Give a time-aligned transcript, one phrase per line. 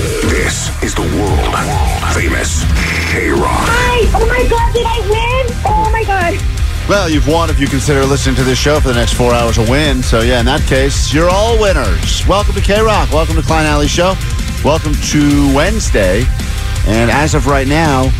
[0.00, 1.54] This is the world
[2.14, 2.64] famous
[3.12, 3.68] K Rock.
[3.68, 4.08] Hi!
[4.16, 5.56] Oh my god, did I win?
[5.66, 6.40] Oh my god.
[6.88, 9.58] Well, you've won if you consider listening to this show for the next four hours
[9.58, 10.02] a win.
[10.02, 12.26] So, yeah, in that case, you're all winners.
[12.26, 13.12] Welcome to K Rock.
[13.12, 14.14] Welcome to Klein Alley Show.
[14.64, 16.24] Welcome to Wednesday.
[16.86, 18.10] And as of right now,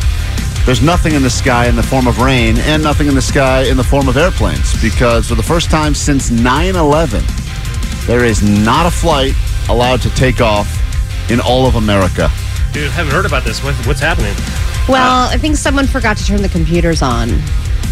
[0.67, 3.63] there's nothing in the sky in the form of rain and nothing in the sky
[3.63, 7.25] in the form of airplanes because for the first time since 9 11,
[8.05, 9.33] there is not a flight
[9.71, 10.77] allowed to take off
[11.31, 12.29] in all of America.
[12.73, 13.63] Dude, haven't heard about this.
[13.65, 14.35] What, what's happening?
[14.89, 17.29] Well, I think someone forgot to turn the computers on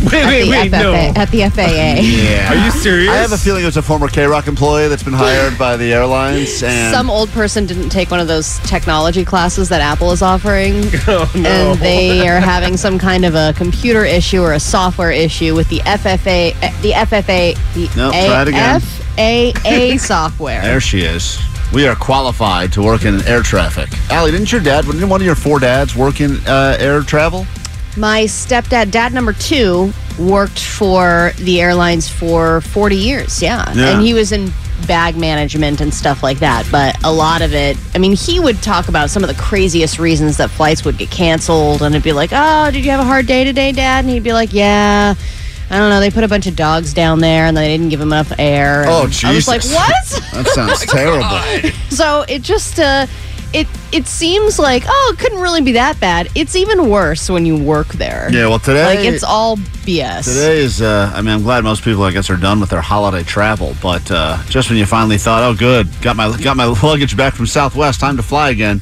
[0.04, 1.20] Wait, at, wait, the wait, FFA, no.
[1.20, 2.00] at the FAA.
[2.28, 2.52] Yeah.
[2.52, 3.10] Are you serious?
[3.10, 5.76] I have a feeling it was a former K Rock employee that's been hired by
[5.76, 6.62] the airlines.
[6.62, 10.84] And Some old person didn't take one of those technology classes that Apple is offering.
[11.10, 11.48] Oh, no.
[11.48, 15.68] And they are having some kind of a computer issue or a software issue with
[15.70, 18.80] the FFA, uh, the FFA, the Nope, try it again.
[19.98, 20.60] FAA software.
[20.60, 21.38] There she is.
[21.72, 23.88] We are qualified to work in air traffic.
[24.10, 27.46] Allie, didn't your dad, didn't one of your four dads work in uh, air travel?
[27.96, 33.42] My stepdad, dad number two, worked for the airlines for 40 years.
[33.42, 33.70] Yeah.
[33.74, 33.90] Yeah.
[33.92, 34.50] And he was in
[34.86, 36.66] bag management and stuff like that.
[36.70, 39.98] But a lot of it, I mean, he would talk about some of the craziest
[39.98, 41.82] reasons that flights would get canceled.
[41.82, 44.04] And it'd be like, oh, did you have a hard day today, dad?
[44.04, 45.14] And he'd be like, yeah.
[45.70, 46.00] I don't know.
[46.00, 48.84] They put a bunch of dogs down there and they didn't give them enough air.
[48.86, 50.22] Oh, I was like, what?
[50.32, 51.70] That sounds terrible.
[51.90, 53.06] So it just uh
[53.52, 56.28] it it seems like oh it couldn't really be that bad.
[56.34, 58.28] It's even worse when you work there.
[58.30, 58.84] Yeah, well, today.
[58.96, 60.24] Like it's all BS.
[60.24, 62.82] Today is, uh, I mean, I'm glad most people, I guess, are done with their
[62.82, 63.74] holiday travel.
[63.80, 67.34] But uh, just when you finally thought, oh, good, got my got my luggage back
[67.34, 68.80] from Southwest, time to fly again.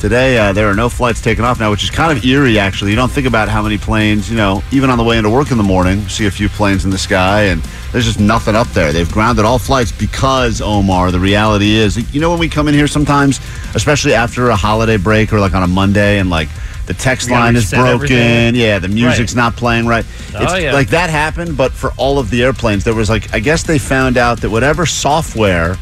[0.00, 2.90] Today, uh, there are no flights taking off now, which is kind of eerie, actually.
[2.90, 5.50] You don't think about how many planes, you know, even on the way into work
[5.50, 7.62] in the morning, see a few planes in the sky, and
[7.92, 8.94] there's just nothing up there.
[8.94, 12.72] They've grounded all flights because, Omar, the reality is, you know, when we come in
[12.72, 13.40] here sometimes,
[13.74, 16.48] especially after a holiday break or like on a Monday, and like
[16.86, 18.54] the text We line is broken, everything.
[18.54, 19.42] yeah, the music's Right.
[19.42, 20.06] not playing right.
[20.28, 20.72] It's Oh, yeah.
[20.72, 23.78] like that happened, but for all of the airplanes, there was like I guess they
[23.78, 25.76] found out that whatever software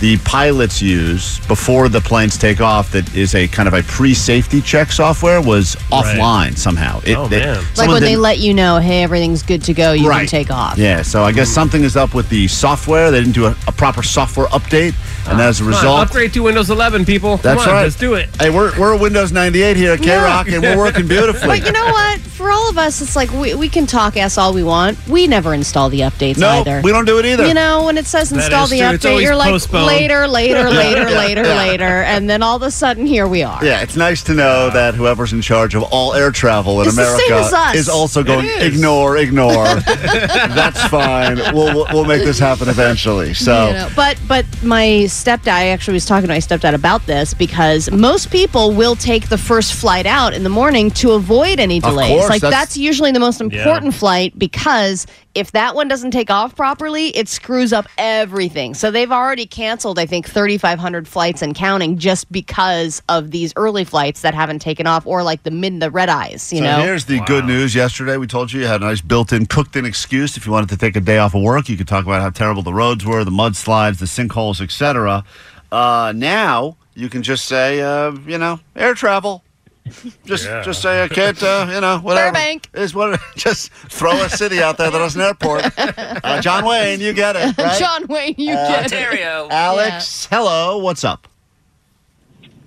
[0.00, 4.60] the pilots use before the planes take off that is a kind of a pre-safety
[4.62, 6.16] check software was Right.
[6.16, 7.00] offline somehow.
[7.04, 7.56] It, Oh, they- man.
[7.56, 10.20] like someone when they didn't- let you know, hey, everything's good to go, you Right.
[10.20, 10.78] can take off.
[10.78, 13.10] yeah, so I guess something is up with the software.
[13.10, 14.94] They didn't do a, a proper software update,
[15.28, 17.36] and as a Come on, result, upgrade to Windows 11, people.
[17.38, 17.82] Come that's on, right.
[17.82, 18.28] Let's do it.
[18.40, 21.46] Hey, we're we're Windows 98 here at K Rock, and we're working beautifully.
[21.60, 22.20] But you know what?
[22.20, 24.98] For all of us, it's like we, we can talk ass all we want.
[25.06, 26.80] We never install the updates no, either.
[26.82, 27.46] we don't do it either.
[27.46, 28.86] You know, when it says install the true.
[28.86, 29.86] Update, you're like postponed.
[29.86, 31.18] later, later, later, Yeah.
[31.18, 31.58] later, Yeah.
[31.58, 33.62] later, and then all of a sudden here we are.
[33.64, 36.96] Yeah, it's nice to know that whoever's in charge of all air travel in It's
[36.96, 38.74] America is also going is.
[38.74, 39.64] ignore, ignore.
[39.84, 41.36] That's fine.
[41.54, 43.34] We'll, we'll we'll make this happen eventually.
[43.34, 47.06] So You know, but but my stepdad, I actually was talking to my stepdad about
[47.06, 51.60] this because most people will take the first flight out in the morning to avoid
[51.60, 52.10] any delays.
[52.20, 56.30] course, like that's- that's, usually the most important flight because if that one doesn't take
[56.30, 58.74] off properly, it screws up everything.
[58.74, 63.84] So they've already canceled, I think, 3,500 flights and counting just because of these early
[63.84, 66.52] flights that haven't taken off, or like the mid the red eyes.
[66.52, 67.74] You So know, here's the good news.
[67.74, 70.76] Yesterday, we told you you had a nice built-in, cooked-in excuse if you wanted to
[70.76, 71.68] take a day off of work.
[71.68, 75.24] You could talk about how terrible the roads were, the mudslides, the sinkholes, etc.
[75.70, 79.44] Uh, now you can just say, uh, you know, air travel.
[80.24, 80.62] Just, Yeah.
[80.62, 82.28] just say I can't, uh, you know, whatever.
[82.32, 82.68] Burbank.
[82.74, 83.18] is what.
[83.36, 85.64] Just throw a city out there that has an airport.
[86.22, 87.78] Uh, John Wayne, you get it, right?
[87.78, 89.50] John Wayne, you get it.
[89.50, 90.78] Alex, hello.
[90.78, 91.26] What's up?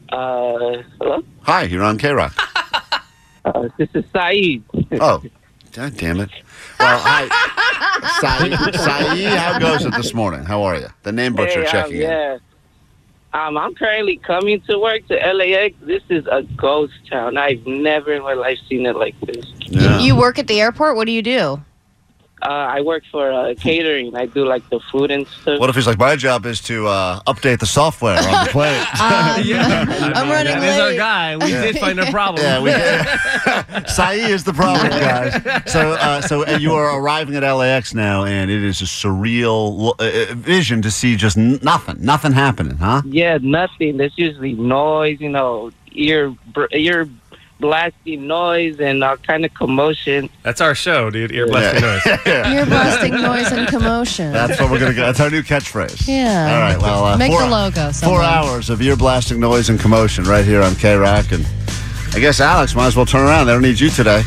[0.10, 1.24] Uh, hello?
[1.44, 2.34] Hi, you're on K Rock.
[3.46, 4.64] Uh, this is Saeed.
[5.00, 5.24] Oh,
[5.74, 6.30] God damn it.
[6.80, 7.28] Well, hi.
[8.22, 10.44] Saeed, Saeed, how goes it this morning?
[10.46, 10.88] How are you?
[11.04, 12.40] The name butcher Hey, um, checking in.
[13.34, 13.48] Yeah.
[13.48, 15.76] Um, I'm currently coming to work to LAX.
[15.82, 17.38] This is a ghost town.
[17.38, 19.46] I've never in my life seen it like this.
[19.62, 20.00] Yeah.
[20.00, 20.96] You work at the airport?
[20.96, 21.64] What do you do?
[22.44, 24.16] Uh, I work for uh, catering.
[24.16, 25.60] I do like the food and stuff.
[25.60, 28.74] What if he's like, my job is to uh, update the software on the plane?
[29.46, 30.98] yeah, I'm running that is our late.
[30.98, 31.38] guy.
[31.38, 32.44] We did find a problem.
[32.44, 32.72] yeah, we
[33.88, 35.72] Saeed is the problem, guys.
[35.72, 39.94] So, uh, so and you are arriving at LAX now, and it is a surreal
[40.00, 43.04] uh, uh, vision to see just n- nothing, nothing happening, huh?
[43.06, 43.98] Yeah, nothing.
[43.98, 47.08] There's usually noise, you know, ear br- ear
[47.64, 50.30] blasting noise and all kind of commotion.
[50.44, 51.32] That's our show, dude.
[51.32, 52.54] Ear blasting noise.
[52.54, 54.34] Ear blasting noise and commotion.
[54.34, 55.06] That's what we're gonna go.
[55.06, 56.06] That's our new catchphrase.
[56.06, 56.54] Yeah.
[56.54, 56.78] All right.
[56.82, 57.92] Well, uh, Make four, the logo.
[57.94, 61.46] Four hours of ear blasting noise and commotion right here on K Rock, and
[62.14, 63.48] I guess Alex might as well turn around.
[63.48, 64.24] They don't need you today.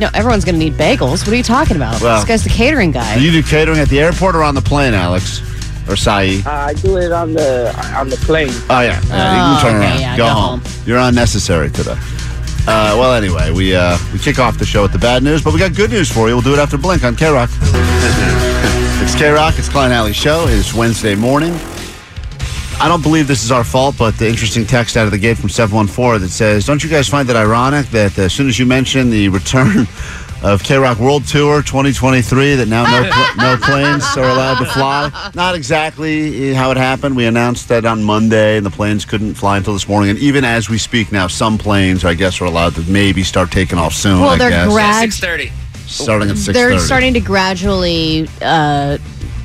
[0.00, 1.20] no, everyone's going to need bagels.
[1.20, 2.00] What are you talking about?
[2.00, 3.16] Well- this guy's the catering guy.
[3.18, 5.40] Do you do catering at the airport or on the plane, Alex
[5.88, 6.44] or Saeed?
[6.46, 8.50] Uh, I do it on the on the plane.
[8.68, 10.00] Oh yeah, yeah you Oh, can turn okay, around.
[10.00, 10.60] yeah, go, go home.
[10.60, 10.72] home.
[10.86, 11.96] You're unnecessary today.
[12.66, 15.52] Uh, well, anyway, we uh, we kick off the show with the bad news, but
[15.52, 16.34] we got good news for you.
[16.34, 17.50] We'll do it after Blink on K Rock.
[17.62, 19.58] it's K Rock.
[19.58, 20.46] It's Klein Alley Show.
[20.48, 21.52] It's Wednesday morning.
[22.80, 25.36] I don't believe this is our fault, but the interesting text out of the gate
[25.36, 28.64] from 714 that says, Don't you guys find it ironic that as soon as you
[28.64, 29.86] mention the return
[30.42, 34.64] of K Rock World Tour 2023, that now no, pl- no planes are allowed to
[34.66, 35.30] fly?
[35.34, 37.14] Not exactly how it happened.
[37.14, 40.10] We announced that on Monday, and the planes couldn't fly until this morning.
[40.10, 43.50] And even as we speak now, some planes, I guess, are allowed to maybe start
[43.50, 44.20] taking off soon.
[44.20, 44.72] well, I they're guess.
[44.72, 45.52] grad- thirty.
[45.86, 46.52] starting at 6:30.
[46.52, 48.96] they're starting to gradually, uh,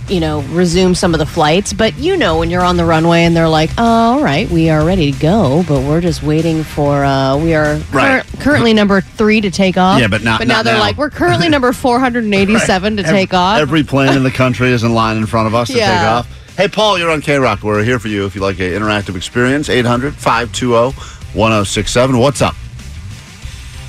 [0.09, 1.73] you know, resume some of the flights.
[1.73, 3.83] But you know, when you're on the runway and they're like, oh,
[4.15, 7.03] "All right, we are ready to go, but we're just waiting for.
[7.03, 8.23] Uh, we are Right.
[8.23, 9.99] cur- currently number three to take off.
[9.99, 10.79] Yeah, but not- But now not they're now.
[10.81, 13.59] like, we're currently number 487 to take off.
[13.59, 16.27] Every plane in the country is in line in front of us to take off.
[16.57, 17.63] Hey, Paul, you're on K Rock.
[17.63, 19.69] We're here for you if you'd like an interactive experience.
[19.69, 20.93] 800 520
[21.33, 22.17] 1067.
[22.17, 22.55] What's up?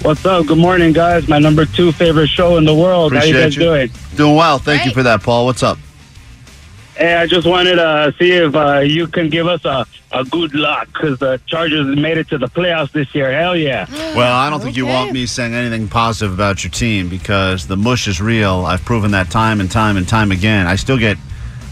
[0.02, 0.46] What's up?
[0.46, 1.28] Good morning, guys.
[1.28, 3.12] My number two favorite show in the world.
[3.14, 3.62] How you guys you.
[3.62, 3.90] doing?
[4.16, 4.58] Doing well.
[4.58, 5.46] Thank you for that, Paul.
[5.46, 5.78] What's up?
[6.96, 10.54] Hey, I just wanted to see if uh, you can give us a, a good
[10.54, 13.31] luck because the Chargers made it to the playoffs this year.
[13.32, 13.87] Hell yeah.
[14.16, 14.94] Well, I don't think you Okay.
[14.94, 18.64] want me saying anything positive about your team because the mush is real.
[18.64, 20.66] I've proven that time and time and time again.
[20.66, 21.19] I still get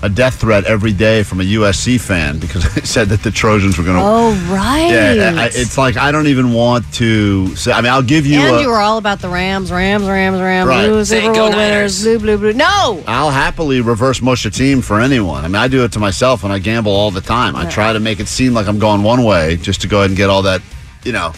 [0.05, 3.79] a death threat every day from a USC fan because I said that the Trojans
[3.79, 4.03] were going to.
[4.05, 4.91] Oh right.
[4.91, 7.73] Yeah, I, it's like I don't even want to say.
[7.73, 8.39] I mean, I'll give you.
[8.39, 10.87] and a- you were all about the Rams, Rams, Rams, Rams, Right.
[10.89, 12.53] blue Super Bowl winners, blue, blue, blue.
[12.53, 15.43] No, I'll happily reverse mush a team for anyone.
[15.43, 17.57] I mean, I do it to myself and I gamble all the time.
[17.57, 20.11] I try to make it seem like I'm going one way just to go ahead
[20.11, 20.61] and get all that,
[21.05, 21.33] you know,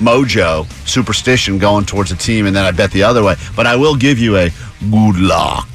[0.00, 3.36] mojo, superstition going towards a team, and then I bet the other way.
[3.56, 4.50] But I will give you a
[4.90, 5.68] good luck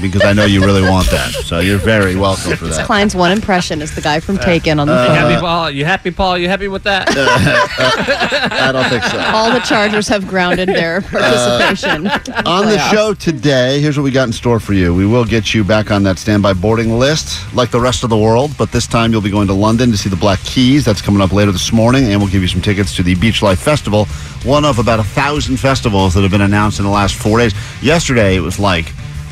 [0.00, 1.30] because I know you really want that.
[1.44, 2.86] So you're very welcome for that.
[2.86, 5.16] Klein's one impression is the guy from Taken on the You phone.
[5.16, 5.70] happy, Paul?
[5.70, 6.38] You happy, Paul?
[6.38, 7.08] You happy with that?
[7.78, 9.18] Uh, I don't think so.
[9.18, 12.06] All the Chargers have grounded their uh, participation.
[12.46, 14.94] On the show today, here's what we got in store for you.
[14.94, 18.16] We will get you back on that standby boarding list like the rest of the
[18.16, 20.84] world, but this time you'll be going to London to see the Black Keys.
[20.84, 23.42] That's coming up later this morning, and we'll give you some tickets to the Beach
[23.42, 24.06] Life Festival,
[24.44, 27.54] one of about a thousand festivals that have been announced in the last four days.
[27.82, 28.88] Yesterday, it was like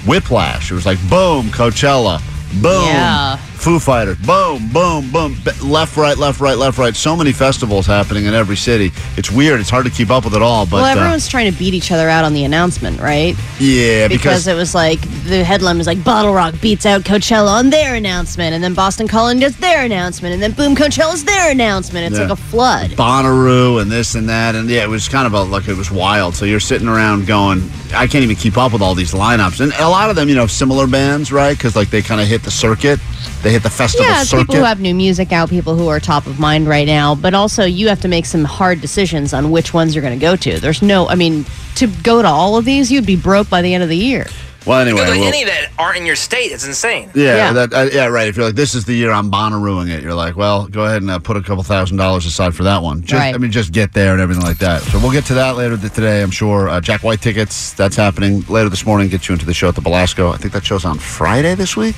[0.07, 0.71] whiplash.
[0.71, 2.21] It was like boom, Coachella,
[2.61, 3.39] boom, Yeah.
[3.57, 6.95] Foo Fighters, boom, boom, boom, left, right, left, right, left, right.
[6.95, 8.93] So many festivals happening in every city.
[9.17, 9.59] It's weird.
[9.61, 11.75] It's hard to keep up with it all, but well, uh, everyone's trying to beat
[11.75, 13.35] each other out on the announcement, right?
[13.59, 17.71] yeah, Because, it was like the headline was like Bottle Rock beats out Coachella on
[17.71, 22.07] their announcement, and then Boston Calling does their announcement, and then boom, Coachella's their announcement.
[22.07, 22.27] It's Yeah.
[22.29, 22.91] like a flood.
[22.93, 25.91] Bonnaroo and this and that, and yeah, it was kind of a, like it was
[25.91, 26.35] wild.
[26.37, 29.73] So you're sitting around going, I can't even keep up with all these lineups, and
[29.81, 31.57] a lot of them, you know, similar bands, right?
[31.57, 33.01] Because like they kind of hit the circuit,
[33.47, 34.43] they hit the festival Yeah, it's circuit.
[34.49, 37.33] people who have new music out, people who are top of mind right now, but
[37.33, 40.35] also you have to make some hard decisions on which ones you're going to go
[40.35, 40.59] to.
[40.59, 41.45] There's no, I mean,
[41.77, 44.27] to go to all of these, you'd be broke by the end of the year.
[44.67, 46.51] well, anyway, Go to well- any that aren't in your state.
[46.51, 47.09] It's insane.
[47.15, 47.53] yeah, Yeah.
[47.53, 48.27] That, uh, yeah, right.
[48.27, 51.03] If you're like, this is the year I'm Bonnarooing it, you're like, well, go ahead
[51.03, 53.03] and uh, put a couple thousand dollars aside for that one.
[53.03, 53.33] Just, Right.
[53.33, 54.83] I mean, just get there and everything like that.
[54.83, 56.69] So we'll get to that later today, I'm sure.
[56.69, 59.09] Uh, Jack White tickets, that's happening later this morning.
[59.09, 60.33] Get you into the show at the Belasco.
[60.33, 61.95] I think that show's on Friday this week.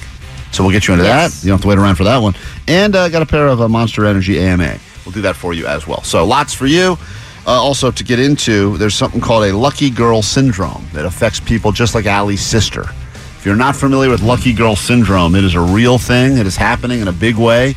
[0.53, 1.41] So we'll get you into Yes.
[1.41, 1.45] that.
[1.47, 2.35] You don't have to wait around for that one.
[2.67, 4.79] And uh, got a pair of uh, Monster Energy AMA.
[5.05, 6.03] We'll do that for you as well.
[6.03, 6.97] So lots for you.
[7.47, 11.73] Uh, also, to get into, there's something called a lucky girl syndrome that affects people
[11.73, 12.83] just like Allie's sister.
[13.39, 16.37] If you're not familiar with lucky girl syndrome, it is a real thing.
[16.37, 17.75] It is happening in a big way.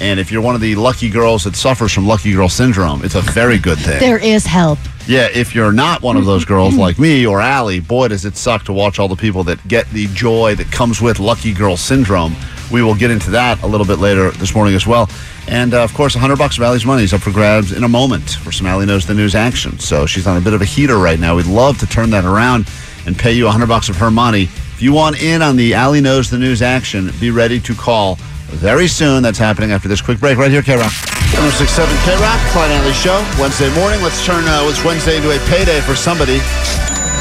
[0.00, 3.14] And if you're one of the lucky girls that suffers from lucky girl syndrome, it's
[3.14, 4.00] a very good thing.
[4.00, 4.78] There is help.
[5.06, 8.38] Yeah, if you're not one of those girls like me or Allie, boy, does it
[8.38, 11.76] suck to watch all the people that get the joy that comes with lucky girl
[11.76, 12.34] syndrome
[12.72, 15.10] We will get into that a little bit later this morning as well.
[15.46, 17.88] And uh, of course, 100 bucks of Allie's money is up for grabs in a
[17.88, 19.78] moment for some Allie Knows the News action.
[19.78, 21.36] So she's on a bit of a heater right now.
[21.36, 22.66] We'd love to turn that around
[23.06, 24.44] and pay you 100 bucks of her money.
[24.44, 28.18] If you want in on the Allie Knows the News action, be ready to call
[28.46, 29.22] very soon.
[29.22, 30.92] That's happening after this quick break right here, K Rock.
[31.34, 34.00] 1067 K Rock, Klein Alley Show, Wednesday morning.
[34.02, 36.38] Let's turn uh, what's Wednesday into a payday for somebody.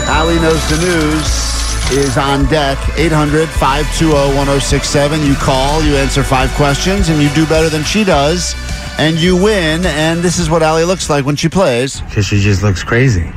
[0.05, 1.53] Allie Knows the News
[1.91, 2.77] is on deck.
[2.97, 5.25] 800 520 1067.
[5.25, 8.53] You call, you answer five questions, and you do better than she does,
[8.97, 9.85] and you win.
[9.85, 12.01] And this is what Allie looks like when she plays.
[12.01, 13.31] Because she just looks crazy.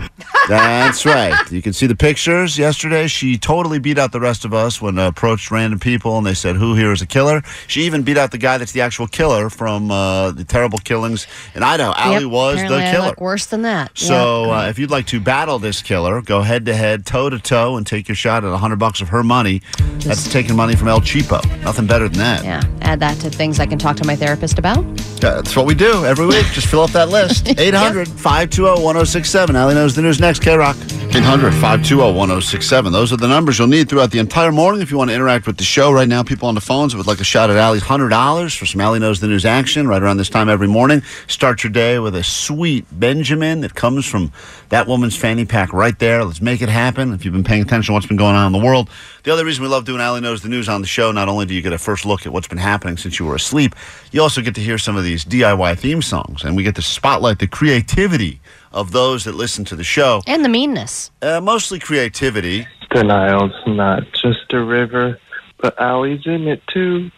[0.48, 1.50] That's right.
[1.50, 2.56] You can see the pictures.
[2.56, 6.26] Yesterday, she totally beat out the rest of us when uh, approached random people and
[6.26, 7.42] they said, Who here is a killer?
[7.66, 11.26] She even beat out the guy that's the actual killer from uh, the terrible killings
[11.54, 11.92] in Idaho.
[11.96, 13.06] Allie Yep, was apparently the killer.
[13.08, 13.90] look worse than that.
[13.98, 14.52] So, Yep.
[14.66, 17.76] uh, if you'd like to battle this killer, go head to head, toe to toe,
[17.76, 19.62] and take your shot at 100 bucks of her money.
[19.98, 21.42] That's taking money from El Cheapo.
[21.62, 22.44] Nothing better than that.
[22.44, 24.84] yeah, add that to things I can talk to my therapist about.
[25.20, 26.46] That's what we do every week.
[26.52, 27.48] Just fill up that list.
[27.58, 29.56] 800 520 1067.
[29.56, 30.36] Allie knows the news next.
[30.38, 30.76] K Rock.
[31.16, 32.93] 800 520 1067.
[32.93, 35.47] Those are the numbers you'll need throughout the entire morning if you want to interact
[35.47, 35.90] with the show.
[35.90, 38.81] Right now, people on the phones would like a shot at Allie's $100 for some
[38.83, 41.02] Allie Knows the News action right around this time every morning.
[41.26, 44.31] Start your day with a sweet Benjamin that comes from
[44.69, 46.23] that woman's fanny pack right there.
[46.23, 47.14] Let's make it happen.
[47.14, 48.90] If you've been paying attention to what's been going on in the world,
[49.23, 51.47] the other reason we love doing Allie Knows the News on the show, not only
[51.47, 53.75] do you get a first look at what's been happening since you were asleep,
[54.12, 56.83] you also get to hear some of these DIY theme songs, and we get to
[56.83, 58.40] spotlight the creativity
[58.73, 60.23] of those that listen to the show.
[60.26, 61.11] And the meanness.
[61.23, 62.66] Uh, mostly creativity.
[62.94, 65.18] The Nile's not just a river,
[65.58, 67.11] but Allie's in it too.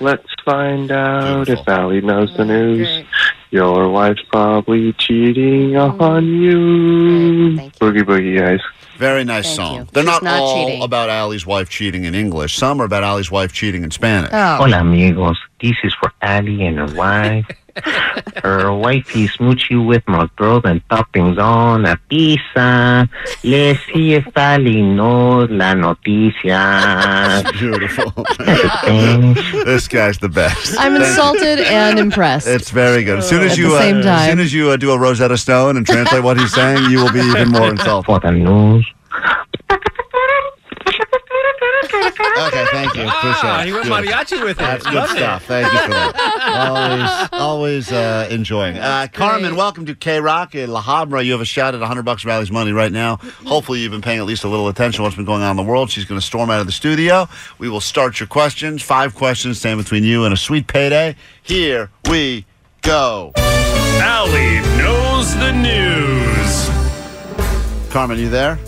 [0.00, 3.04] Let's find out if Allie knows the news.
[3.50, 7.56] Your wife's probably cheating on you.
[7.56, 7.86] Thank you.
[7.86, 8.60] Boogie boogie guys.
[8.98, 9.76] Very nice Thank song.
[9.76, 9.86] you.
[9.92, 10.82] They're not, not all cheating.
[10.82, 12.56] about Allie's wife cheating in English.
[12.56, 14.30] Some are about Allie's wife cheating in Spanish.
[14.32, 14.56] Oh.
[14.56, 15.38] Hola, amigos.
[15.60, 17.46] This is for Allie and her wife.
[18.44, 23.08] Her wifey smoochy with my throw than toppings on a pizza.
[23.42, 27.42] Let's see if Allie knows la noticia.
[27.58, 28.12] Beautiful.
[29.64, 30.76] This guy's the best.
[30.78, 31.08] I'm Thank you.
[31.08, 32.46] insulted and impressed.
[32.46, 33.18] It's very good.
[33.18, 34.98] As soon as At you the uh, same as soon as you uh, do a
[34.98, 38.06] Rosetta Stone and translate what he's saying, you will be even more insulted.
[38.06, 38.86] For the news.
[42.36, 43.02] Okay, thank you.
[43.06, 43.66] Appreciate Ah, it.
[43.66, 44.12] he went Beautiful.
[44.12, 44.58] mariachi with it.
[44.58, 45.16] That's good Love it.
[45.16, 45.44] stuff.
[45.44, 47.28] Thank you for that.
[47.32, 48.76] always, always uh, enjoying.
[48.76, 51.24] Uh, Carmen, welcome to K Rock in La Habra.
[51.24, 53.16] You have a shot at 100 bucks of Allie's money right now.
[53.46, 55.56] Hopefully, you've been paying at least a little attention to what's been going on in
[55.56, 55.90] the world.
[55.90, 57.28] She's going to storm out of the studio.
[57.58, 58.82] We will start your questions.
[58.82, 61.14] Five questions stand between you and a sweet payday.
[61.42, 62.46] Here we
[62.82, 63.32] go.
[63.36, 66.70] Allie knows the news.
[67.92, 68.58] Carmen, you there?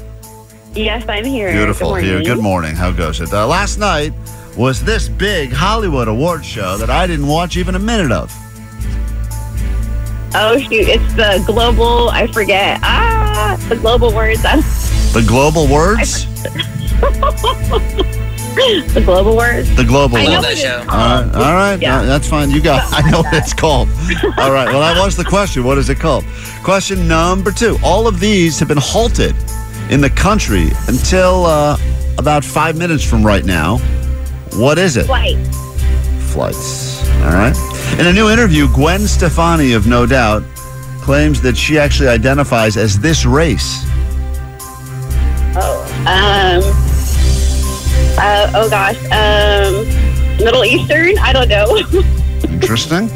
[0.77, 1.51] Yes, I'm here.
[1.53, 2.13] Beautiful Good here.
[2.15, 2.35] morning.
[2.35, 2.75] Good morning.
[2.75, 3.33] How goes it?
[3.33, 4.13] Uh, last night
[4.57, 8.31] was this big Hollywood award show that I didn't watch even a minute of.
[10.35, 12.11] Oh shoot, it's the global.
[12.11, 12.79] I forget.
[12.83, 14.45] Ah, the global words.
[14.45, 14.61] I'm,
[15.17, 16.27] The Global Words?
[18.93, 19.75] the global words.
[19.77, 20.43] The Global I know Words.
[20.43, 21.81] what it is All right, all right.
[21.81, 22.03] Yeah.
[22.03, 22.51] that's fine.
[22.51, 22.93] You got.
[23.05, 23.89] I know what it's called.
[24.37, 24.67] All right.
[24.69, 25.65] Well, that was the question.
[25.65, 26.25] What is it called?
[26.63, 27.79] Question number two.
[27.83, 29.35] All of these have been halted
[29.91, 31.79] in the country until uh,
[32.19, 33.79] about five minutes from right now.
[34.55, 35.07] What is it?
[35.07, 35.37] Flight.
[36.31, 37.07] Flights.
[37.23, 37.57] All right.
[37.99, 40.43] In a new interview, Gwen Stefani of No Doubt
[41.03, 43.83] claims that she actually identifies as this race.
[45.59, 45.83] Oh.
[46.01, 46.63] Um.
[48.19, 48.97] Uh, oh gosh.
[49.07, 49.87] Um.
[50.45, 51.19] Middle Eastern.
[51.19, 51.77] I don't know.
[52.51, 53.09] Interesting.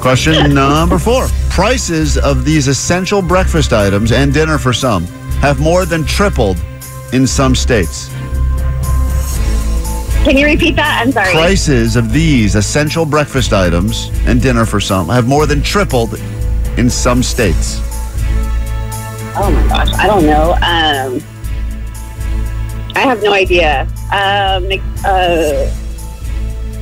[0.00, 1.28] Question number four.
[1.50, 5.06] Prices of these essential breakfast items and dinner for some
[5.44, 6.56] have more than tripled
[7.12, 8.08] in some states.
[10.24, 11.02] Can you repeat that?
[11.02, 11.32] I'm sorry.
[11.32, 16.14] Prices of these essential breakfast items and dinner for some have more than tripled
[16.78, 17.78] in some states.
[19.36, 19.92] Oh my gosh.
[19.92, 20.52] I don't know.
[20.62, 21.20] Um.
[22.96, 23.82] I have no idea.
[24.14, 24.66] Um.
[24.66, 25.70] Mc, uh.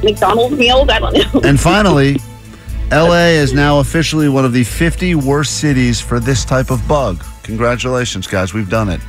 [0.04, 0.88] McDonald's meals.
[0.88, 1.40] I don't know.
[1.42, 2.21] And finally,
[2.92, 7.25] LA is now officially one of the 50 worst cities for this type of bug.
[7.42, 8.54] Congratulations, guys.
[8.54, 9.00] We've done it.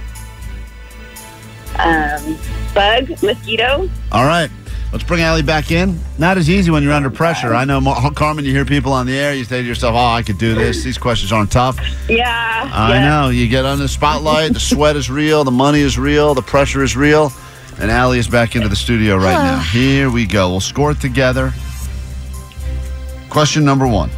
[1.80, 2.38] um.
[2.74, 3.10] Bug.
[3.22, 3.88] Mosquito.
[4.12, 4.50] All right.
[4.92, 6.00] Let's bring Allie back in.
[6.20, 7.54] Not as easy when you're under pressure.
[7.56, 9.98] I know, Mar- Carmen, you hear people on the air, you say to yourself, oh,
[9.98, 10.84] I could do this.
[10.84, 11.80] These questions aren't tough.
[12.08, 12.70] Yeah.
[12.72, 13.10] I yeah.
[13.10, 13.30] know.
[13.30, 16.84] You get on the spotlight, the sweat is real, the money is real, the pressure
[16.84, 17.32] is real.
[17.80, 19.60] And Allie is back into the studio right now.
[19.60, 20.50] Here we go.
[20.52, 21.52] We'll score it together.
[23.32, 24.12] Question number one.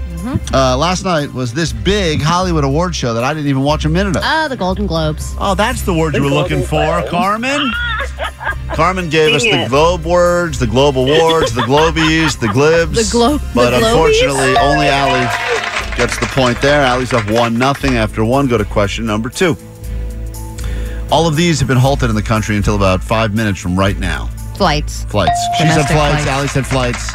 [0.53, 3.89] Uh, last night was this big Hollywood award show that I didn't even watch a
[3.89, 4.23] minute of.
[4.23, 5.35] Ah, the Golden Globes.
[5.39, 7.71] Oh, that's the word you were looking for, Carmen.
[8.73, 9.69] Carmen gave us Dang the it.
[9.69, 12.95] Globe words, the Globe Awards, the Globies, the Glibs.
[13.05, 15.27] The Glo- But the unfortunately, only Allie
[15.95, 16.81] gets the point there.
[16.81, 18.47] Allie's up one nothing after one.
[18.47, 19.55] Go to question number two.
[21.11, 23.97] All of these have been halted in the country until about five minutes from right
[23.97, 24.25] now.
[24.57, 25.03] Flights.
[25.05, 25.39] Flights.
[25.57, 26.23] She said flights.
[26.23, 26.27] flights.
[26.27, 27.11] Allie said flights.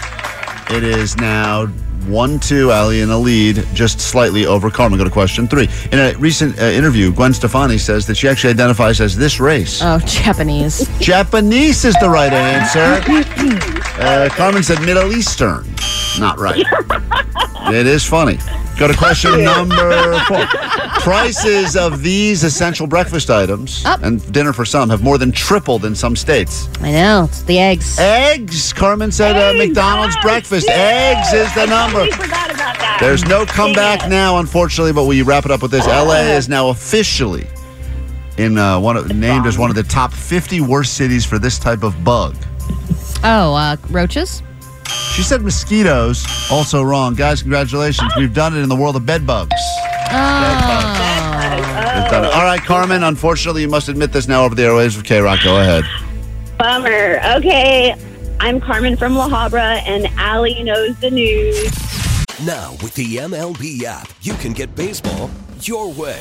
[0.70, 1.66] It is now
[2.06, 2.70] one two.
[2.70, 4.98] Allie in the lead, just slightly over Carmen.
[4.98, 5.68] Go to question three.
[5.92, 9.80] In a recent uh, interview, Gwen Stefani says that she actually identifies as this race.
[9.82, 10.88] Oh, Japanese.
[11.00, 13.02] Japanese is the right answer.
[14.00, 15.66] Uh, Carmen said Middle Eastern.
[16.18, 16.64] Not right.
[17.72, 18.38] it is funny.
[18.78, 20.46] Go to question number four.
[21.00, 24.02] Prices of these essential breakfast items Up.
[24.02, 26.68] and dinner for some have more than tripled in some states.
[26.80, 27.24] I know.
[27.28, 27.98] It's the eggs.
[27.98, 28.72] Eggs.
[28.72, 29.68] Carmen said uh, Eggs.
[29.68, 30.68] McDonald's breakfast.
[30.68, 32.00] Eggs is the number.
[32.06, 32.98] totally forgot about that.
[33.00, 34.92] There's no comeback now, unfortunately.
[34.92, 35.86] But we wrap it up with this.
[35.86, 37.46] LA is now officially
[38.38, 41.58] in uh, one of, named as one of the top 50 worst cities for this
[41.58, 42.34] type of bug.
[43.22, 44.42] Oh, uh, roaches?
[45.14, 46.24] She said mosquitoes.
[46.50, 47.42] Also wrong, guys.
[47.42, 48.12] Congratulations.
[48.16, 49.52] We've done it in the world of bed bugs.
[50.12, 50.80] Oh.
[51.96, 52.32] We've done it.
[52.32, 53.02] All right, Carmen.
[53.02, 55.40] Unfortunately, you must admit this now over the airwaves of K Rock.
[55.44, 55.84] Go ahead.
[56.58, 57.20] Bummer.
[57.36, 57.94] Okay.
[58.40, 61.64] I'm Carmen from La Habra, and Allie knows the news.
[62.46, 66.20] Now, with the MLB app, you can get baseball your way.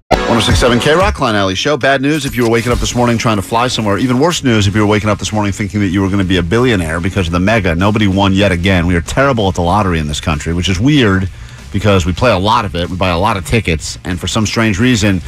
[0.31, 1.75] 1067 K Rock Klein Alley Show.
[1.75, 3.97] Bad news if you were waking up this morning trying to fly somewhere.
[3.97, 6.21] Even worse news if you were waking up this morning thinking that you were going
[6.21, 7.75] to be a billionaire because of the mega.
[7.75, 8.87] Nobody won yet again.
[8.87, 11.29] We are terrible at the lottery in this country, which is weird
[11.73, 12.89] because we play a lot of it.
[12.89, 15.21] We buy a lot of tickets, and for some strange reason,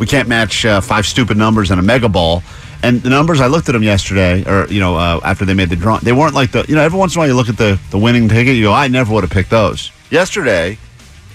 [0.00, 2.42] we can't match uh, five stupid numbers in a mega ball.
[2.82, 5.68] And the numbers, I looked at them yesterday, or you know, uh, after they made
[5.68, 6.64] the draw, they weren't like the.
[6.68, 8.64] You know, every once in a while you look at the the winning ticket, you
[8.64, 9.92] go, I never would have picked those.
[10.10, 10.78] Yesterday,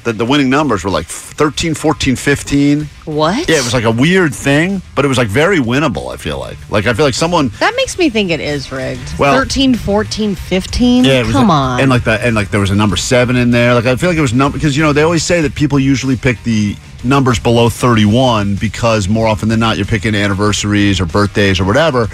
[0.03, 2.89] the, the winning numbers were like 13, 14, 15.
[3.05, 3.49] What?
[3.49, 6.39] Yeah, it was like a weird thing, but it was like very winnable, I feel
[6.39, 6.57] like.
[6.69, 7.49] Like, I feel like someone.
[7.59, 9.19] That makes me think it is rigged.
[9.19, 11.03] Well- 13, 14, 15?
[11.03, 11.81] Yeah, Come on.
[11.81, 13.73] And like that, and like there was a number seven in there.
[13.73, 15.79] Like I feel like it was number because you know they always say that people
[15.79, 21.05] usually pick the numbers below thirty-one because more often than not you're picking anniversaries or
[21.05, 22.07] birthdays or whatever.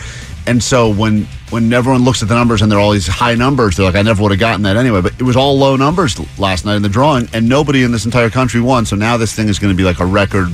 [0.47, 3.75] And so when when everyone looks at the numbers and they're all these high numbers,
[3.77, 5.01] they're like, I never would have gotten that anyway.
[5.01, 8.05] But it was all low numbers last night in the drawing, and nobody in this
[8.05, 8.85] entire country won.
[8.85, 10.47] So now this thing is going to be like a record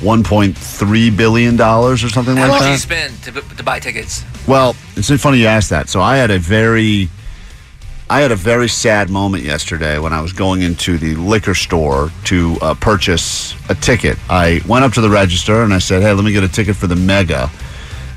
[0.00, 2.72] one point three billion dollars or something How like much do that.
[2.72, 4.24] you spend to, to buy tickets?
[4.46, 5.88] Well, it's funny you asked that.
[5.88, 7.08] So I had a very,
[8.08, 12.10] I had a very sad moment yesterday when I was going into the liquor store
[12.24, 14.16] to uh, purchase a ticket.
[14.30, 16.76] I went up to the register and I said, "Hey, let me get a ticket
[16.76, 17.50] for the Mega,"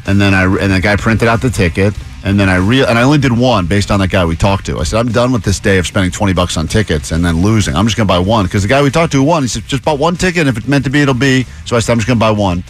[0.06, 1.94] and then I and the guy printed out the ticket.
[2.24, 4.68] And then I real and I only did one based on that guy we talked
[4.68, 4.80] to.
[4.80, 7.42] I said I'm done with this day of spending twenty bucks on tickets and then
[7.42, 7.76] losing.
[7.76, 9.42] I'm just gonna buy one because the guy we talked to won.
[9.42, 10.42] He said just bought one ticket.
[10.42, 11.46] And if it's meant to be, it'll be.
[11.66, 12.64] So I said I'm just gonna buy one.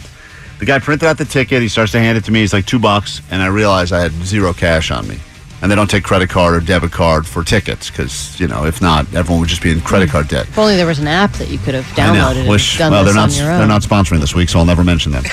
[0.58, 1.60] The guy printed out the ticket.
[1.60, 2.40] He starts to hand it to me.
[2.40, 5.18] He's like two bucks, and I realize I had zero cash on me.
[5.60, 8.80] And they don't take credit card or debit card for tickets because you know if
[8.80, 10.48] not, everyone would just be in credit card debt.
[10.48, 13.04] if only there was an app that you could have downloaded Wish, and done well,
[13.04, 13.38] this they're on not.
[13.38, 13.58] your own.
[13.58, 15.22] They're not sponsoring this week, so I'll never mention them.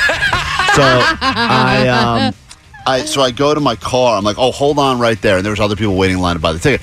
[0.76, 2.34] so I, um,
[2.90, 4.18] I, so I go to my car.
[4.18, 5.38] I'm like, oh, hold on right there.
[5.38, 6.82] And there was other people waiting in line to buy the ticket.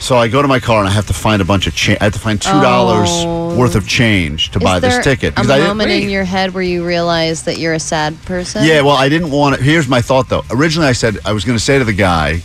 [0.00, 1.98] So I go to my car and I have to find a bunch of change.
[2.00, 3.56] I have to find two dollars Oh.
[3.56, 6.84] worth of change to buy this ticket A I moment in your head where you
[6.84, 8.64] realize that you're a sad person.
[8.64, 9.62] Yeah, well, I didn't want to.
[9.62, 10.42] Here's my thought, though.
[10.50, 12.42] Originally, I said I was going to say to the guy,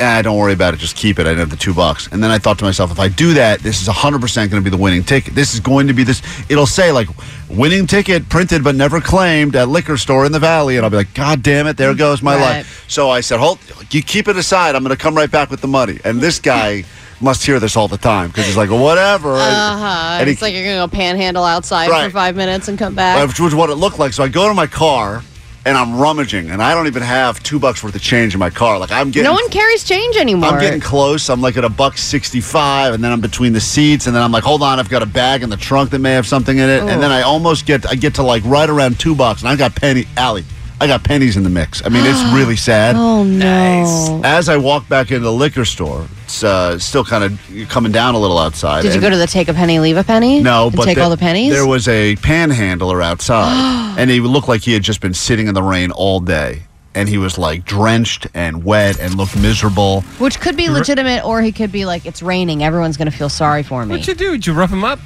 [0.00, 0.78] ah, don't worry about it.
[0.78, 1.26] Just keep it.
[1.26, 2.08] I have the two bucks.
[2.10, 4.60] And then I thought to myself, if I do that, this is 100% going to
[4.60, 5.34] be the winning ticket.
[5.34, 6.22] This is going to be this.
[6.48, 7.08] It'll say, like,
[7.48, 10.76] winning ticket printed but never claimed at liquor store in the valley.
[10.76, 11.76] And I'll be like, God damn it.
[11.76, 12.40] There goes my Right.
[12.58, 12.84] life.
[12.88, 13.58] So I said, hold,
[13.90, 14.74] you keep it aside.
[14.74, 15.98] I'm going to come right back with the money.
[16.04, 16.84] And this guy
[17.20, 19.34] must hear this all the time because he's like, whatever.
[19.34, 20.18] Uh-huh.
[20.20, 22.04] and he- It's like you're gonna go panhandle outside Right.
[22.04, 23.26] for five minutes and come back.
[23.26, 24.12] which was what it looked like.
[24.12, 25.24] So I go to my car
[25.64, 28.50] and I'm rummaging, and I don't even have two bucks worth of change in my
[28.50, 28.78] car.
[28.78, 30.50] Like I'm getting, no one carries change anymore.
[30.50, 31.28] I'm getting close.
[31.28, 34.32] I'm like at a buck sixty-five, and then I'm between the seats, and then I'm
[34.32, 36.68] like, hold on, I've got a bag in the trunk that may have something in
[36.68, 39.48] it, and then I almost get, I get to like right around two bucks, and
[39.48, 40.44] I got penny, Allie,
[40.80, 41.84] I got pennies in the mix.
[41.84, 42.94] I mean, it's really sad.
[42.96, 43.38] oh no.
[43.38, 44.24] Nice.
[44.24, 48.14] As I walk back into the liquor store, it's uh, still kind of coming down
[48.14, 48.82] a little outside.
[48.82, 50.40] Did you and- go to the take a penny, leave a penny?
[50.40, 51.52] no, and but take there- all the pennies.
[51.52, 55.54] There was a panhandler outside, and he looked like he had just been sitting in
[55.54, 56.62] the rain all day.
[56.94, 60.00] and he was like drenched and wet and looked miserable.
[60.18, 62.62] Which could be legitimate, or he could be like, it's raining.
[62.64, 63.90] Everyone's going to feel sorry for me.
[63.92, 64.32] What'd you do?
[64.32, 64.98] Did you rough him up?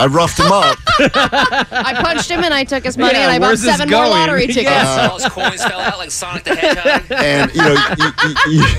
[0.00, 0.78] I roughed him up.
[0.98, 3.90] I punched him and I took his money Yeah, and I bought where's this seven
[3.90, 4.10] more going?
[4.10, 4.64] lottery tickets.
[4.70, 5.08] Yeah.
[5.10, 7.04] All his coins fell out like Sonic the Hedgehog.
[7.12, 8.34] and you know, y- y-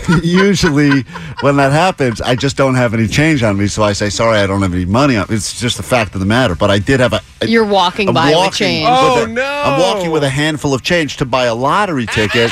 [0.10, 1.02] y- usually
[1.42, 4.40] when that happens, I just don't have any change on me, so I say sorry,
[4.40, 5.28] I don't have any money on.
[5.30, 6.56] It's just the fact of the matter.
[6.56, 7.22] But I did have a.
[7.42, 8.88] a You're walking I'm by with walking change.
[8.90, 9.44] Oh, with a- no.
[9.66, 12.52] I'm walking with a handful of change to buy a lottery ticket.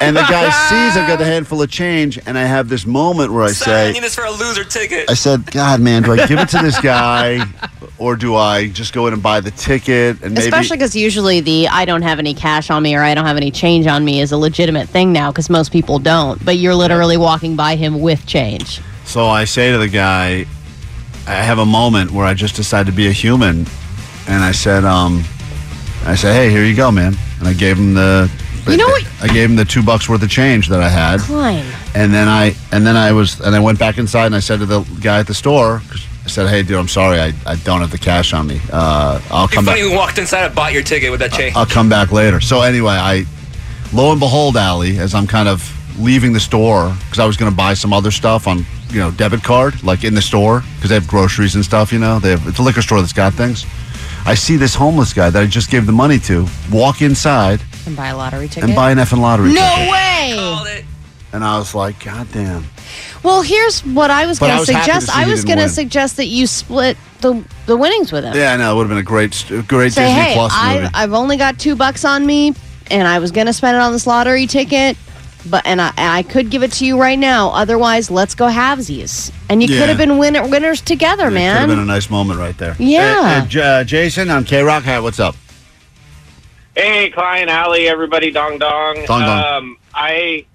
[0.00, 3.32] And the guy sees I've got a handful of change, and I have this moment
[3.32, 5.10] where I Sorry, I say, need this for a loser ticket.
[5.10, 7.46] I said, God, man, do I give it to this guy,
[7.98, 10.22] or do I just go in and buy the ticket?
[10.22, 13.14] And maybe Especially because usually the I don't have any cash on me or I
[13.14, 16.42] don't have any change on me is a legitimate thing now because most people don't.
[16.44, 18.80] But you're literally walking by him with change.
[19.04, 20.46] So I say to the guy,
[21.26, 23.66] I have a moment where I just decide to be a human,
[24.28, 25.24] and I said, um,
[26.04, 28.30] I said, hey, here you go, man, and I gave him the.
[28.66, 31.20] You know what- I gave him the two bucks worth of change that I had,
[31.22, 31.64] Fine.
[31.94, 34.60] and then I and then I was and I went back inside and I said
[34.60, 35.82] to the guy at the store.
[36.24, 38.60] I said, hey, dude, I'm sorry, I, I don't have the cash on me.
[38.70, 39.76] Uh, I'll It'd be come back.
[39.78, 41.56] funny we walked inside and bought your ticket with that change.
[41.56, 42.40] I'll come back later.
[42.40, 43.24] So anyway, I
[43.92, 45.64] lo and behold, Allie, as I'm kind of
[45.98, 49.10] leaving the store because I was going to buy some other stuff on you know
[49.12, 51.92] debit card, like in the store because they have groceries and stuff.
[51.92, 53.64] You know, they have it's a liquor store that's got things.
[54.26, 57.96] I see this homeless guy that I just gave the money to walk inside And
[57.96, 58.64] buy a lottery ticket.
[58.64, 59.62] and buy an effing lottery ticket.
[59.62, 60.84] no ticket, way.
[61.32, 62.64] And I was like, God damn.
[63.22, 65.06] Well, here's what I was But going I to was happy to suggest.
[65.14, 65.74] see I he was didn't going to win.
[65.74, 68.34] suggest that you split the the winnings with him.
[68.34, 69.30] Yeah, I know it would have been a great,
[69.68, 70.86] great Say, Disney hey, Plus movie.
[70.86, 72.54] I, I've only got two bucks on me,
[72.90, 74.96] and I was going to spend it on this lottery ticket,
[75.48, 77.50] but and I, I could give it to you right now.
[77.50, 79.32] Otherwise, let's go halvesies.
[79.48, 79.80] And you Yeah.
[79.80, 81.68] could have been winner, winners together, Could have man.
[81.68, 82.74] been a nice moment right there.
[82.78, 83.20] Yeah.
[83.20, 84.82] Uh, uh, J- uh, Jason on K Rock.
[84.84, 85.36] Hi, what's up?
[86.80, 89.04] Hey, Klein, Alley, everybody, dong dong.
[89.04, 89.44] Dong dong.
[89.44, 90.46] Um, I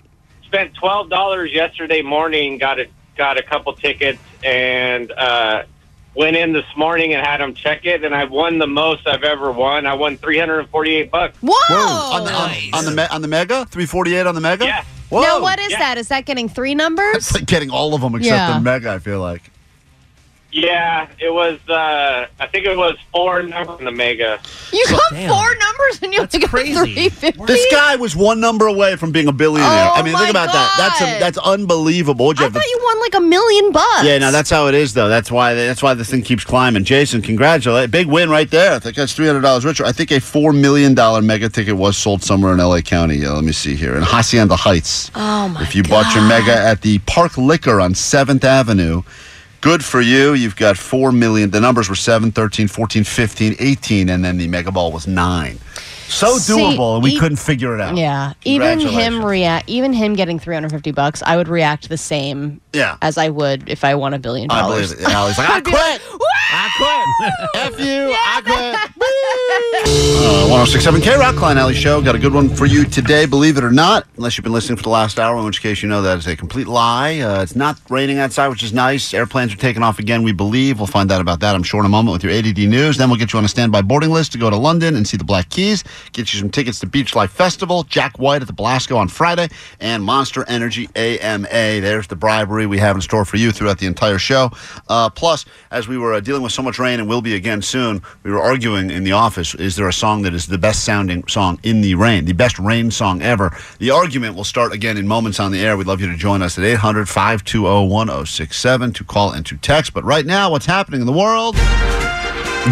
[0.43, 2.57] spent twelve dollars yesterday morning.
[2.57, 5.65] Got a got a couple tickets and uh,
[6.15, 8.03] went in this morning and had them check it.
[8.03, 9.85] And I won the most I've ever won.
[9.85, 11.37] I won three hundred and forty eight bucks.
[11.41, 11.51] Whoa!
[11.75, 14.65] On the, on, on the me- on the Mega, three forty eight on the Mega.
[14.65, 14.83] Yeah.
[15.09, 15.21] Whoa.
[15.21, 15.77] Now, what is Yeah.
[15.77, 15.97] that?
[15.99, 17.17] Is that getting three numbers?
[17.17, 18.53] It's like getting all of them except Yeah.
[18.55, 18.89] the Mega.
[18.89, 19.43] I feel like.
[20.57, 21.59] Yeah, it was.
[21.67, 24.39] Uh, I think it was four numbers in the mega.
[24.71, 25.29] You got Damn.
[25.29, 26.73] four numbers and you have to go crazy.
[26.93, 27.43] three fifty.
[27.45, 29.67] This guy was one number away from being a billionaire.
[29.67, 30.73] Oh I mean, think about that.
[30.77, 32.27] That's a, that's unbelievable.
[32.27, 34.03] What'd you I have to- thought you won like a million bucks.
[34.05, 35.09] yeah, no, that's how it is, though.
[35.09, 36.85] That's why that's why this thing keeps climbing.
[36.85, 37.91] Jason, congratulate!
[37.91, 38.75] Big win right there.
[38.75, 39.83] I think that's three hundred dollars richer.
[39.83, 42.81] I think a four million dollar mega ticket was sold somewhere in L.A.
[42.81, 43.25] County.
[43.25, 45.11] Uh, let me see here in Hacienda Heights.
[45.15, 45.63] Oh my god.
[45.63, 49.01] If you bought your mega at the Park Liquor on 7th Avenue,
[49.65, 50.35] good for you.
[50.35, 51.49] You've got 4 million.
[51.49, 55.57] The numbers were 7, 13, 14, 15, 18, and then the mega ball was 9.
[56.07, 57.97] So doable, and we e- couldn't figure it out.
[57.97, 59.67] Yeah, even him react.
[59.69, 62.97] Even him getting three hundred fifty bucks, I would react the same Yeah.
[63.01, 64.93] as I would if I won a billion I dollars.
[64.93, 65.13] believe it.
[65.13, 66.01] Allie's like, I quit.
[66.51, 67.33] I quit.
[67.73, 68.15] F you.
[68.17, 68.91] I quit.
[69.85, 72.01] Uh, 1067 K Rock Klein Alley Show.
[72.01, 74.07] Got a good one for you today, believe it or not.
[74.17, 76.27] Unless you've been listening for the last hour, in which case you know that is
[76.27, 77.19] a complete lie.
[77.19, 79.13] Uh, it's not raining outside, which is nice.
[79.13, 80.79] Airplanes are taking off again, we believe.
[80.79, 82.97] We'll find out about that, I'm sure, in a moment with your ADD news.
[82.97, 85.17] Then we'll get you on a standby boarding list to go to London and see
[85.17, 85.83] the Black Keys.
[86.13, 89.49] Get you some tickets to Beach Life Festival, Jack White at the Belasco on Friday,
[89.79, 91.47] and Monster Energy AMA.
[91.47, 94.51] There's the bribery we have in store for you throughout the entire show.
[94.87, 97.61] Uh, plus, as we were uh, dealing with so much rain and will be again
[97.61, 100.83] soon, we were arguing in the office is there a song that is the best
[100.83, 103.55] sounding song in the rain, the best rain song ever?
[103.79, 105.77] The argument will start again in moments on the air.
[105.77, 109.93] We'd love you to join us at 800 520 1067 to call and to text.
[109.93, 111.55] But right now, what's happening in the world?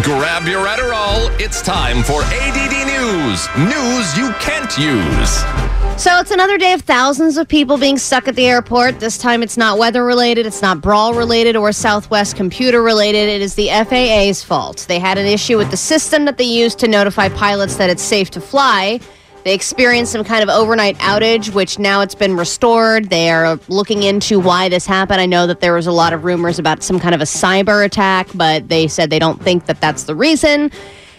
[0.02, 1.30] Grab your Adderall.
[1.38, 3.46] It's time for ADD News.
[3.56, 6.02] News you can't use.
[6.02, 8.98] So it's another day of thousands of people being stuck at the airport.
[8.98, 13.28] This time it's not weather related, it's not brawl related or Southwest computer related.
[13.28, 14.84] It is the FAA's fault.
[14.88, 18.02] They had an issue with the system that they used to notify pilots that it's
[18.02, 18.98] safe to fly.
[19.44, 23.10] They experienced some kind of overnight outage, which now it's been restored.
[23.10, 25.20] They are looking into why this happened.
[25.20, 27.84] I know that there was a lot of rumors about some kind of a cyber
[27.84, 30.70] attack, but they said they don't think that that's the reason.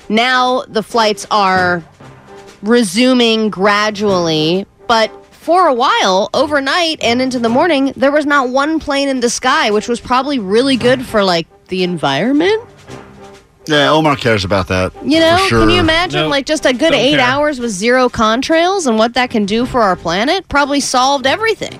[0.10, 1.84] Now the flights are
[2.64, 8.80] resuming gradually, but for a while, overnight and into the morning, there was not one
[8.80, 12.64] plane in the sky, which was probably really good for like the environment.
[13.68, 14.94] Yeah, Omar cares about that.
[15.04, 15.62] You know, sure.
[15.62, 17.22] can you imagine Nope, like just a good don't eight care.
[17.22, 20.48] hours with zero contrails and what that can do for our planet?
[20.50, 21.80] Probably solved everything.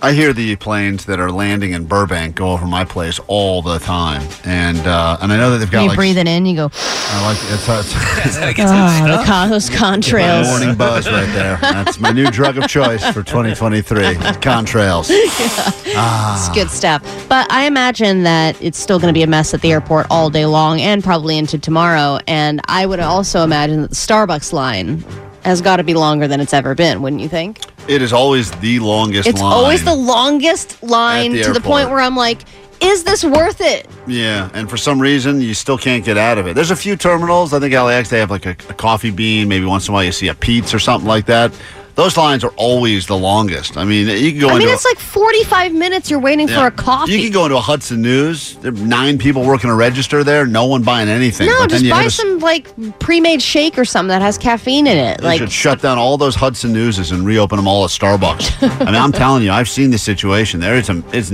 [0.00, 3.78] I hear the planes that are landing in Burbank go over my place all the
[3.78, 6.54] time, and uh, and I know that they've got you like breathe it in, you
[6.54, 6.70] go.
[6.72, 10.44] I like it's, it's, Oh, the con- those contrails.
[10.48, 11.56] morning buzz right there.
[11.60, 14.14] That's my new drug of choice for 2023.
[14.40, 15.10] Contrails.
[16.00, 16.36] Ah.
[16.38, 17.02] It's good stuff.
[17.28, 20.30] But I imagine that it's still going to be a mess at the airport all
[20.30, 22.20] day long and probably into tomorrow.
[22.28, 25.02] And I would also imagine that the Starbucks line
[25.48, 27.60] has got to be longer than it's ever been, wouldn't you think?
[27.88, 29.52] It is always the longest It's line.
[29.52, 32.42] always the longest line the to the point where I'm like,
[32.80, 33.88] is this worth it?
[34.06, 36.54] Yeah, and for some reason you still can't get out of it.
[36.54, 37.52] There's a few terminals.
[37.52, 39.48] I think LAX they have like a, a coffee bean.
[39.48, 41.52] Maybe once in a while you see a Peet's or something like that.
[41.98, 43.76] Those lines are always the longest.
[43.76, 46.46] I mean, you can go I into mean, a- it's like 45 minutes you're waiting
[46.46, 46.60] yeah.
[46.60, 47.10] for a coffee.
[47.14, 48.54] You can go into a Hudson News.
[48.58, 50.46] There are nine people working a register there.
[50.46, 51.48] No one buying anything.
[51.48, 52.68] no, But then just you buy a- some like
[53.00, 55.18] pre-made shake or something that has caffeine in it.
[55.18, 58.62] They Like should shut down all those Hudson Newses and reopen them all at Starbucks.
[58.80, 60.60] I mean, I'm telling you, I've seen this situation.
[60.60, 61.32] There is a, it's,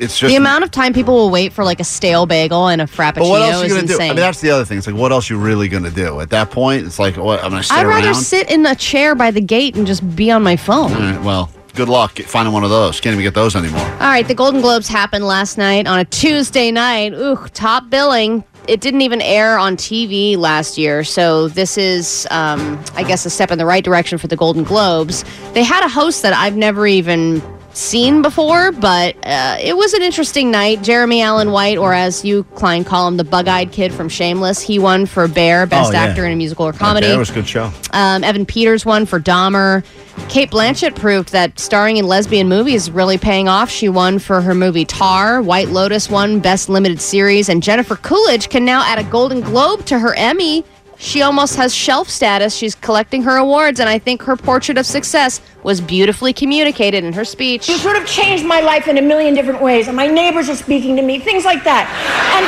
[0.00, 2.80] it's just the amount of time people will wait for like a stale bagel and
[2.80, 3.92] a frappuccino But what else are you gonna do?
[3.94, 4.10] insane.
[4.10, 4.78] I mean, that's the other thing.
[4.78, 6.86] It's like, what else you really gonna do at that point?
[6.86, 7.42] It's like, what?
[7.42, 8.14] I'm gonna sit I'd rather around.
[8.16, 10.92] sit in a chair by the gate and just be on my phone.
[10.92, 13.00] All right, well, good luck get- finding one of those.
[13.00, 13.80] Can't even get those anymore.
[13.80, 17.12] All right, the Golden Globes happened last night on a Tuesday night.
[17.14, 18.44] Ooh, top billing.
[18.68, 23.30] It didn't even air on TV last year, so this is, um, I guess, a
[23.30, 25.24] step in the right direction for the Golden Globes.
[25.52, 27.42] They had a host that I've never even
[27.74, 30.82] seen before, but uh, it was an interesting night.
[30.82, 34.78] Jeremy Allen White, or as you, Klein, call him, the bug-eyed kid from Shameless, he
[34.78, 36.04] won for Bear, Best Oh, yeah.
[36.04, 37.06] Actor in a Musical or Comedy.
[37.06, 37.70] That was a good show.
[37.92, 39.84] Um, Evan Peters won for Dahmer.
[40.28, 43.70] Cate Blanchett proved that starring in lesbian movies is really paying off.
[43.70, 45.40] She won for her movie Tar.
[45.40, 47.48] White Lotus won Best Limited Series.
[47.48, 50.64] And Jennifer Coolidge can now add a Golden Globe to her Emmy.
[51.02, 52.54] She almost has shelf status.
[52.54, 57.12] She's collecting her awards, and I think her portrait of success was beautifully communicated in
[57.14, 57.68] her speech.
[57.68, 60.54] You sort of changed my life in a million different ways, and my neighbors are
[60.54, 61.90] speaking to me, things like that.
[62.38, 62.46] And,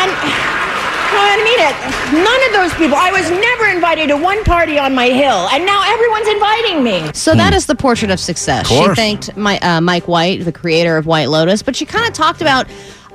[0.00, 0.10] and,
[1.12, 2.24] no, I mean it.
[2.24, 2.96] None of those people.
[2.96, 7.12] I was never invited to one party on my hill, and now everyone's inviting me.
[7.12, 8.70] So that is the portrait of success.
[8.70, 12.06] Of She thanked my, uh, Mike White, the creator of White Lotus, but she kind
[12.08, 12.66] of talked about.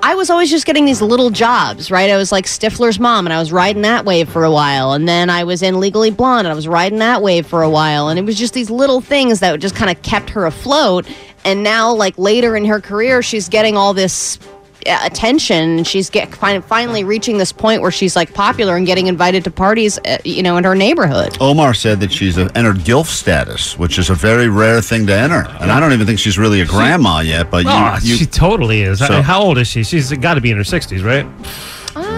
[0.06, 2.12] I was always just getting these little jobs, right?
[2.12, 5.08] I was like Stifler's mom, and I was riding that wave for a while, and
[5.08, 8.10] then I was in Legally Blonde, and I was riding that wave for a while,
[8.10, 11.08] and it was just these little things that just kind of kept her afloat.
[11.44, 14.38] And now, like later in her career, she's getting all this
[14.86, 19.43] attention, and she's get finally reaching this point where she's like popular and getting invited
[19.45, 21.38] to parties, uh, you know, in her neighborhood.
[21.39, 25.13] Omar said that she's uh, entered GILF status, which is a very rare thing to
[25.13, 25.45] enter.
[25.60, 28.26] And I don't even think she's really a grandma yet, but you, Oh, you she
[28.26, 29.02] totally is.
[29.02, 29.84] I So- mean, how old is she?
[29.84, 31.26] She's got to be in her 60s, right?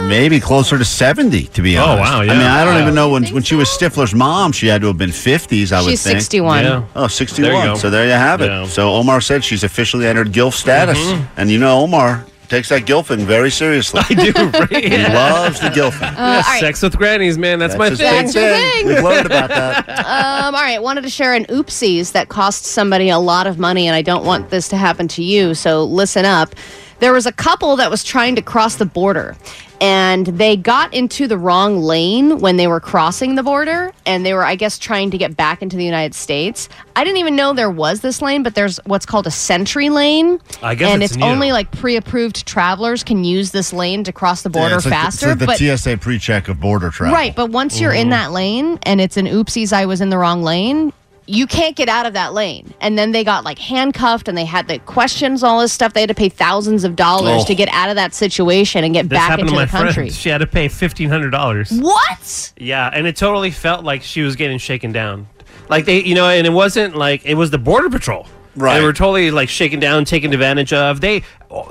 [0.07, 2.11] maybe closer to 70, to be honest.
[2.11, 2.29] Oh, honest.
[2.29, 2.81] wow, I mean, I don't Wow.
[2.81, 5.81] even know when, when she was Stifler's mom, she had to have been 50s, I
[5.81, 6.19] would She's think.
[6.19, 6.63] 61.
[6.63, 6.83] Yeah.
[6.95, 7.51] Oh, 61.
[7.51, 7.75] There you go.
[7.75, 8.47] So there you have it.
[8.47, 8.65] Yeah.
[8.65, 10.97] So Omar said she's officially entered GILF status.
[10.97, 11.27] Mhm.
[11.37, 14.01] And you know, Omar takes that GILFing very seriously.
[14.09, 14.83] I do, right?
[14.83, 15.13] He Yeah.
[15.13, 16.01] loves the GILFing.
[16.17, 16.59] Uh, all right.
[16.59, 17.59] Sex with grannies, man.
[17.59, 18.27] That's, my his thing.
[18.29, 18.87] thing.
[18.87, 19.87] We've learned about that.
[19.89, 23.87] um, all right, wanted to share an oopsies that cost somebody a lot of money,
[23.87, 25.53] and I don't want this to happen to you.
[25.53, 26.55] So listen up.
[26.99, 29.35] There was a couple that was trying to cross the border,
[29.79, 34.33] and they got into the wrong lane when they were crossing the border, and they
[34.33, 36.69] were, I guess, trying to get back into the United States.
[36.95, 40.39] I didn't even know there was this lane, but there's what's called a SENTRI lane.
[40.63, 41.25] I guess and it's it's, new.
[41.25, 44.91] only like pre-approved travelers can use this lane to cross the border Yeah, it's like
[44.91, 45.31] the- faster.
[45.31, 47.13] it's like but the TSA pre-check of border travel.
[47.13, 48.09] Right, but once you're in mm-hmm.
[48.11, 50.91] that lane and it's an oopsies, I was in the wrong lane.
[51.29, 52.73] You can't get out of that lane.
[52.79, 55.91] And then they got like handcuffed and they had the questions, all this stuff.
[55.93, 57.45] They had to pay thousands of dollars Oh.
[57.47, 59.93] to get out of that situation and get This back into to my the country.
[59.93, 60.13] friend.
[60.13, 61.81] She had to pay $1,500.
[61.81, 62.53] What?
[62.57, 65.27] Yeah, and it totally felt like she was getting shaken down.
[65.69, 68.25] Like they, you know, and it wasn't like it was the border patrol.
[68.57, 68.79] Right.
[68.79, 70.99] They were totally like shaken down, taken advantage of.
[70.99, 71.23] They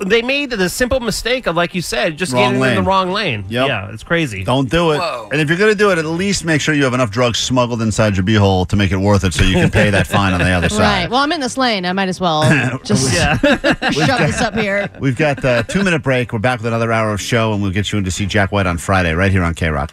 [0.06, 2.74] they made the simple mistake of like you said, just Wrong getting in lane.
[2.76, 3.44] the wrong lane.
[3.48, 3.68] Yep.
[3.68, 4.42] Yeah, it's crazy.
[4.44, 5.00] Don't do it.
[5.32, 7.38] And if you're going to do it, at least make sure you have enough drugs
[7.40, 10.32] smuggled inside your beehole to make it worth it so you can pay that fine
[10.32, 10.76] on the other side.
[10.86, 11.02] Right.
[11.02, 11.10] side.
[11.10, 11.84] Well, I'm in this lane.
[11.84, 12.42] I might as well
[12.84, 14.88] just shove this up here.
[15.00, 16.32] We've got a two minute break.
[16.32, 18.52] We're back with another hour of show, and we'll get you in to see Jack
[18.52, 19.92] White on Friday, right here on K Rock.